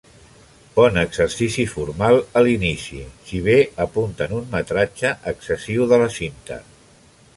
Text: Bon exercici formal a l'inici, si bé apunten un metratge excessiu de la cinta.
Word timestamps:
Bon 0.77 0.95
exercici 1.01 1.65
formal 1.73 2.17
a 2.41 2.43
l'inici, 2.47 3.01
si 3.27 3.43
bé 3.49 3.59
apunten 3.87 4.35
un 4.39 4.49
metratge 4.57 5.13
excessiu 5.35 5.87
de 5.93 6.01
la 6.07 6.09
cinta. 6.19 6.59